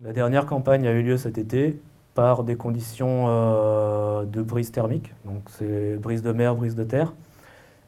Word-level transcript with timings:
La 0.00 0.12
dernière 0.12 0.46
campagne 0.46 0.86
a 0.86 0.92
eu 0.92 1.02
lieu 1.02 1.16
cet 1.16 1.38
été 1.38 1.82
par 2.14 2.44
des 2.44 2.54
conditions 2.54 3.24
euh, 3.26 4.24
de 4.24 4.42
brise 4.42 4.70
thermique, 4.70 5.12
donc 5.24 5.42
c'est 5.48 5.96
brise 5.96 6.22
de 6.22 6.30
mer, 6.30 6.54
brise 6.54 6.76
de 6.76 6.84
terre. 6.84 7.14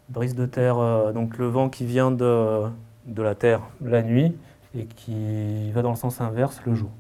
Brise 0.08 0.34
de 0.34 0.44
terre, 0.44 0.80
euh, 0.80 1.12
donc 1.12 1.38
le 1.38 1.46
vent 1.46 1.68
qui 1.68 1.86
vient 1.86 2.10
de, 2.10 2.64
de, 3.06 3.22
la 3.22 3.36
terre 3.36 3.60
la 3.80 4.02
nuit 4.02 4.36
et 4.74 4.86
qui 4.86 5.70
va 5.70 5.82
dans 5.82 5.90
le 5.90 5.96
sens 5.96 6.20
inverse 6.20 6.60
le 6.66 6.74
jour. 6.74 6.90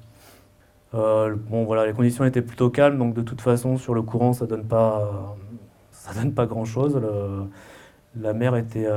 Euh, 0.94 1.34
bon 1.48 1.64
voilà, 1.64 1.86
les 1.86 1.92
conditions 1.92 2.24
étaient 2.24 2.40
plutôt 2.40 2.70
calmes, 2.70 2.96
donc 2.96 3.12
de 3.12 3.22
toute 3.22 3.40
façon 3.40 3.78
sur 3.78 3.94
le 3.94 4.02
courant 4.02 4.32
ça 4.32 4.46
donne 4.46 4.64
pas, 4.64 5.36
ça 5.90 6.14
donne 6.14 6.34
pas 6.34 6.46
grand 6.46 6.64
chose. 6.64 7.02
la 8.14 8.32
mer 8.32 8.54
était 8.54 8.88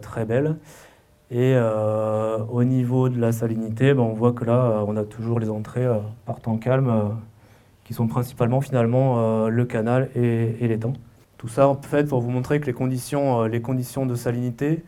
très 0.00 0.26
belle. 0.26 0.58
Et 1.30 1.54
euh, 1.56 2.38
au 2.50 2.62
niveau 2.62 3.08
de 3.08 3.20
la 3.20 3.32
salinité, 3.32 3.94
ben, 3.94 4.02
on 4.02 4.12
voit 4.12 4.32
que 4.32 4.44
là, 4.44 4.64
euh, 4.64 4.84
on 4.86 4.96
a 4.96 5.04
toujours 5.04 5.40
les 5.40 5.50
entrées 5.50 5.84
euh, 5.84 5.98
par 6.24 6.40
temps 6.40 6.56
calme, 6.56 7.16
qui 7.84 7.94
sont 7.94 8.06
principalement 8.06 8.60
finalement 8.60 9.48
le 9.48 9.64
canal 9.64 10.10
et, 10.16 10.56
et 10.60 10.66
l'étang. 10.66 10.92
Tout 11.38 11.46
ça 11.46 11.68
en 11.68 11.80
fait 11.80 12.08
pour 12.08 12.20
vous 12.20 12.30
montrer 12.30 12.58
que 12.58 12.66
les 12.66 12.72
conditions, 12.72 13.44
les 13.44 13.62
conditions 13.62 14.06
de 14.06 14.16
salinité 14.16 14.82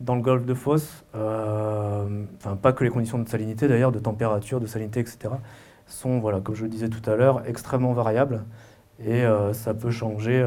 dans 0.00 0.16
le 0.16 0.20
golfe 0.20 0.46
de 0.46 0.54
Fos, 0.54 1.04
enfin 1.14 2.56
pas 2.60 2.72
que 2.72 2.82
les 2.82 2.90
conditions 2.90 3.20
de 3.20 3.28
salinité 3.28 3.68
d'ailleurs, 3.68 3.92
de 3.92 4.00
température, 4.00 4.58
de 4.58 4.66
salinité, 4.66 4.98
etc., 4.98 5.34
sont, 5.86 6.18
voilà, 6.18 6.40
comme 6.40 6.56
je 6.56 6.64
le 6.64 6.68
disais 6.70 6.88
tout 6.88 7.08
à 7.08 7.14
l'heure, 7.14 7.42
extrêmement 7.46 7.92
variables. 7.92 8.44
Et 9.06 9.22
ça 9.52 9.72
peut 9.72 9.92
changer, 9.92 10.44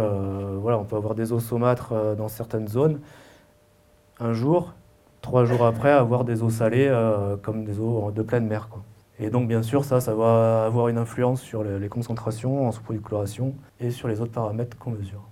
voilà, 0.60 0.78
on 0.80 0.84
peut 0.84 0.98
avoir 0.98 1.16
des 1.16 1.32
eaux 1.32 1.40
saumâtres 1.40 1.94
dans 2.18 2.28
certaines 2.28 2.68
zones 2.68 3.00
un 4.20 4.34
jour, 4.34 4.74
trois 5.24 5.46
jours 5.46 5.66
après 5.66 5.90
avoir 5.90 6.26
des 6.26 6.44
eaux 6.44 6.52
salées 6.52 6.88
euh, 6.88 7.38
comme 7.38 7.64
des 7.64 7.80
eaux 7.80 8.12
de 8.12 8.22
pleine 8.22 8.46
mer. 8.46 8.68
Quoi. 8.70 8.84
Et 9.20 9.30
donc 9.32 9.48
bien 9.48 9.64
sûr 9.64 9.86
ça, 9.86 10.00
ça 10.02 10.14
va 10.14 10.66
avoir 10.66 10.90
une 10.90 10.98
influence 11.00 11.42
sur 11.42 11.64
les, 11.64 11.90
concentrations 11.90 12.68
en 12.68 12.72
sous-produit 12.72 13.02
de 13.02 13.08
chloration 13.08 13.56
et 13.80 13.90
sur 13.90 14.08
les 14.08 14.22
autres 14.22 14.34
paramètres 14.34 14.78
qu'on 14.78 14.92
mesure. 14.92 15.24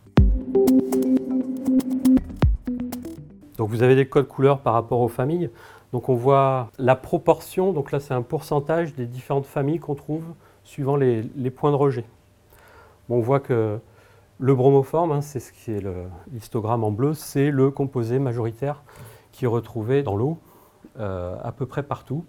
Donc 3.58 3.69
vous 3.69 3.84
avez 3.84 3.95
des 3.95 4.08
codes 4.08 4.28
couleurs 4.28 4.62
par 4.62 4.73
rapport 4.73 5.02
aux 5.02 5.09
familles. 5.09 5.52
Donc 5.92 6.08
on 6.08 6.16
voit 6.16 6.69
la 6.80 6.95
proportion, 6.95 7.73
donc 7.73 7.92
là 7.92 8.00
c'est 8.00 8.14
un 8.14 8.22
pourcentage 8.22 8.95
des 8.95 9.06
différentes 9.06 9.45
familles 9.45 9.80
qu'on 9.80 9.95
trouve 9.95 10.23
suivant 10.64 10.95
les, 10.95 11.22
points 11.53 11.72
de 11.72 11.75
rejet. 11.75 12.06
on 13.09 13.19
voit 13.19 13.42
que 13.42 13.78
le 14.39 14.56
bromoforme, 14.56 15.12
hein, 15.12 15.22
c'est 15.22 15.42
ce 15.42 15.52
qui 15.52 15.72
est 15.72 15.84
l'histogramme 16.31 16.86
en 16.86 16.92
bleu, 16.92 17.14
c'est 17.14 17.52
le 17.52 17.72
composé 17.72 18.19
majoritaire 18.19 18.84
qui 19.32 19.46
est 19.46 19.48
retrouvé 19.48 20.04
dans 20.04 20.16
l'eau 20.16 20.38
euh, 21.00 21.38
à 21.42 21.52
peu 21.52 21.66
près 21.66 21.84
partout. 21.84 22.26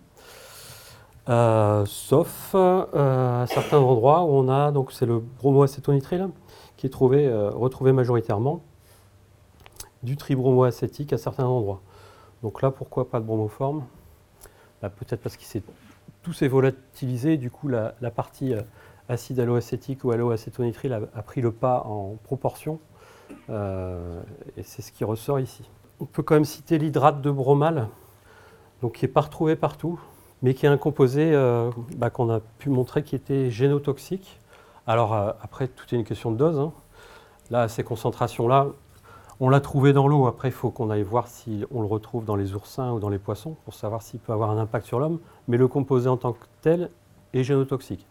Euh, 1.29 1.85
sauf 1.87 2.53
euh, 2.55 3.43
à 3.43 3.47
certains 3.47 3.79
endroits 3.79 4.23
où 4.23 4.31
on 4.31 4.49
a, 4.49 4.71
donc 4.73 4.93
c'est 4.93 5.07
le 5.07 5.19
bromoacétonitrile 5.19 6.29
qui 6.77 6.87
est 6.87 6.91
trouvé, 6.91 7.33
retrouvé 7.33 7.93
majoritairement, 7.93 8.63
du 10.03 10.17
tribromoacétique 10.17 11.13
à 11.13 11.19
certains 11.19 11.45
endroits. 11.45 11.81
Donc 12.43 12.61
là, 12.61 12.71
pourquoi 12.71 13.09
pas 13.09 13.21
de 13.21 13.25
bromoforme? 13.25 13.85
Bah, 14.81 14.91
Peut-être 14.91 15.21
parce 15.21 15.37
tout 16.23 16.33
s'est 16.33 16.49
volatilisé, 16.49 17.37
du 17.37 17.51
coup 17.51 17.69
la, 17.69 17.93
partie 18.15 18.55
acide 19.09 19.39
alloacétique 19.39 20.05
ou 20.05 20.11
alloacétonitrile 20.11 20.93
a, 20.93 21.01
a, 21.15 21.23
pris 21.23 21.41
le 21.41 21.53
pas 21.53 21.83
en 21.85 22.17
proportion, 22.25 22.81
et 23.49 24.63
c'est 24.63 24.83
ce 24.83 24.91
qui 24.93 25.05
ressort 25.05 25.39
ici. 25.39 25.69
On 26.03 26.05
peut 26.05 26.25
quand 26.25 26.35
même 26.35 26.45
citer 26.45 26.79
l'hydrate 26.79 27.23
de 27.23 27.31
bromale, 27.31 27.87
donc 28.81 28.95
qui 28.95 29.05
n'est 29.05 29.11
pas 29.13 29.21
retrouvé 29.21 29.55
partout, 29.55 30.01
mais 30.43 30.53
qui 30.53 30.67
est 30.67 30.69
un 30.69 30.77
composé 30.77 31.33
euh, 31.33 31.71
bah, 31.97 32.11
qu'on 32.11 32.29
a 32.29 32.41
pu 32.41 32.71
montrer 32.71 33.05
qui 33.05 33.15
était 33.15 33.53
génotoxique. 33.53 34.41
Alors 34.89 35.15
euh, 35.15 35.31
après, 35.41 35.69
tout 35.69 35.87
est 35.95 35.97
une 35.97 36.03
question 36.03 36.33
de 36.33 36.37
dose. 36.37 36.59
Hein. 36.59 36.73
Là, 37.53 37.69
ces 37.69 37.85
concentrations-là, 37.85 38.67
on 39.39 39.49
l'a 39.49 39.61
trouvé 39.61 39.93
dans 39.93 40.09
l'eau. 40.09 40.27
Après, 40.27 40.49
il 40.49 40.53
faut 40.53 40.71
qu'on 40.71 40.91
aille 40.91 41.05
voir 41.05 41.29
si 41.29 41.65
on 41.71 41.83
le 41.83 41.87
retrouve 41.87 42.25
dans 42.25 42.35
les 42.35 42.57
oursins 42.57 42.91
ou 42.91 42.99
dans 42.99 43.09
les 43.09 43.21
poissons 43.21 43.55
pour 43.65 43.75
savoir 43.75 44.03
s'il 44.03 44.19
peut 44.19 44.33
avoir 44.33 44.51
un 44.51 44.59
impact 44.59 44.87
sur 44.87 44.99
l'homme. 44.99 45.21
Mais 45.47 45.57
le 45.57 45.69
composé 45.69 46.09
en 46.09 46.17
tant 46.17 46.33
que 46.33 46.47
tel 46.63 46.91
est 47.33 47.45
génotoxique. 47.45 48.09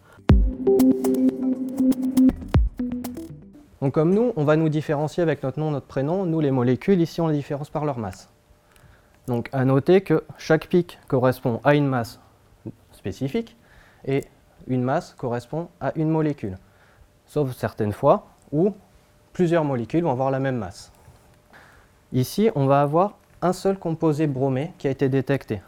Donc 3.82 3.96
comme 3.96 4.14
nous, 4.14 4.32
on 4.36 4.44
va 4.44 4.56
nous 4.56 4.70
différencier 4.70 5.24
avec 5.24 5.42
notre 5.44 5.60
nom, 5.60 5.72
notre 5.72 5.88
prénom. 5.88 6.26
Nous, 6.26 6.40
les 6.40 6.52
molécules, 6.52 7.02
ici, 7.02 7.20
on 7.20 7.28
les 7.28 7.36
différencie 7.36 7.72
par 7.72 7.86
leur 7.86 7.98
masse. 7.98 8.30
Donc 9.28 9.50
à 9.52 9.66
noter 9.66 10.02
que 10.02 10.24
chaque 10.38 10.68
pic 10.68 11.00
correspond 11.08 11.60
à 11.64 11.76
une 11.76 11.88
masse 11.88 12.20
spécifique 12.92 13.58
et 14.06 14.26
une 14.68 14.84
masse 14.84 15.16
correspond 15.18 15.70
à 15.80 15.92
une 15.96 16.10
molécule. 16.10 16.58
Sauf 17.26 17.56
certaines 17.56 17.94
fois 17.94 18.28
où 18.52 18.74
plusieurs 19.34 19.64
molécules 19.64 20.04
vont 20.04 20.12
avoir 20.12 20.32
la 20.32 20.40
même 20.40 20.58
masse. 20.58 20.92
Ici, 22.14 22.50
on 22.56 22.66
va 22.66 22.82
avoir 22.82 23.18
un 23.42 23.54
seul 23.54 23.78
composé 23.78 24.28
bromé 24.28 24.74
qui 24.78 24.88
a 24.88 24.92
été 24.92 25.10
détecté, 25.10 25.62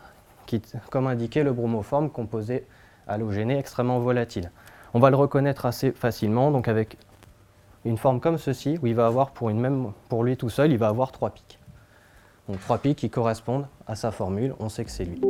qui, 0.45 0.62
comme 0.91 1.07
indiqué 1.07 1.41
le 1.41 1.53
bromoforme, 1.53 2.09
composé 2.09 2.68
halogéné 3.07 3.57
extrêmement 3.57 4.00
volatile. 4.00 4.51
On 4.94 5.00
va 5.00 5.09
le 5.09 5.16
reconnaître 5.16 5.66
assez 5.66 5.91
facilement, 5.91 6.51
donc 6.51 6.68
avec 6.68 6.97
une 7.85 7.97
forme 7.97 8.19
comme 8.19 8.38
ceci, 8.38 8.77
où 8.81 8.88
il 8.88 8.95
va 8.95 9.07
avoir 9.07 9.31
pour, 9.31 9.49
une 9.49 9.59
même, 9.59 9.91
pour 10.09 10.23
lui 10.23 10.38
tout 10.38 10.49
seul, 10.49 10.71
il 10.71 10.77
va 10.77 10.88
avoir 10.88 11.11
trois 11.11 11.31
pics. 11.31 11.59
Donc 12.47 12.59
trois 12.59 12.77
pics 12.77 12.97
qui 12.97 13.09
correspondent 13.09 13.67
à 13.88 13.95
sa 13.95 14.11
formule, 14.11 14.53
on 14.59 14.69
sait 14.69 14.85
que 14.85 14.91
c'est 14.91 15.05
lui. 15.05 15.21